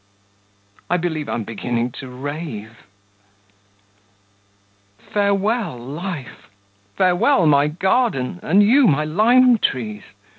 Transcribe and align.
I 0.89 0.97
believe 0.97 1.29
I'm 1.29 1.43
beginning 1.43 1.91
to 1.99 2.07
rave. 2.07 2.87
Farewell, 4.97 5.77
life! 5.77 6.49
farewell, 6.97 7.45
my 7.45 7.67
garden! 7.67 8.39
and 8.41 8.63
you, 8.63 8.87
my 8.87 9.05
lime 9.05 9.59
trees! 9.59 10.01